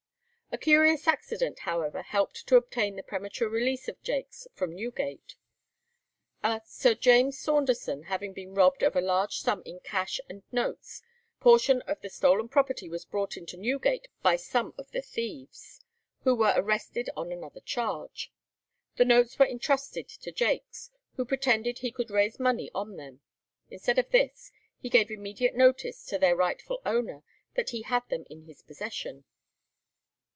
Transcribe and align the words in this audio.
A 0.53 0.57
curious 0.57 1.07
accident, 1.07 1.59
however, 1.59 2.01
helped 2.01 2.45
to 2.47 2.57
obtain 2.57 2.97
the 2.97 3.03
premature 3.03 3.47
release 3.47 3.87
of 3.87 4.03
Jaques 4.03 4.49
from 4.53 4.75
Newgate. 4.75 5.37
A 6.43 6.61
Sir 6.65 6.93
James 6.93 7.39
Saunderson 7.39 8.03
having 8.03 8.33
been 8.33 8.53
robbed 8.53 8.83
of 8.83 8.97
a 8.97 9.01
large 9.01 9.37
sum 9.37 9.63
in 9.65 9.79
cash 9.79 10.19
and 10.27 10.43
notes, 10.51 11.01
portion 11.39 11.81
of 11.83 12.01
the 12.01 12.09
stolen 12.09 12.49
property 12.49 12.89
was 12.89 13.05
brought 13.05 13.37
into 13.37 13.55
Newgate 13.55 14.09
by 14.21 14.35
some 14.35 14.73
of 14.77 14.91
the 14.91 15.01
thieves, 15.01 15.79
who 16.25 16.35
were 16.35 16.53
arrested 16.57 17.09
on 17.15 17.31
another 17.31 17.61
charge. 17.61 18.33
The 18.97 19.05
notes 19.05 19.39
were 19.39 19.45
intrusted 19.45 20.09
to 20.09 20.33
Jaques, 20.33 20.91
who 21.15 21.23
pretended 21.23 21.79
he 21.79 21.93
could 21.93 22.11
raise 22.11 22.41
money 22.41 22.69
on 22.75 22.97
them. 22.97 23.21
Instead 23.69 23.97
of 23.97 24.09
this, 24.11 24.51
he 24.81 24.89
gave 24.89 25.09
immediate 25.09 25.55
notice 25.55 26.03
to 26.07 26.17
their 26.19 26.35
rightful 26.35 26.81
owner 26.85 27.23
that 27.55 27.69
he 27.69 27.83
had 27.83 28.07
them 28.09 28.25
in 28.29 28.41
his 28.41 28.61
possession. 28.61 29.23